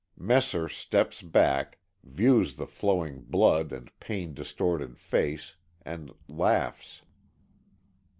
[0.17, 7.03] Messer steps back, views the flowing blood and pain distorted face and laughs.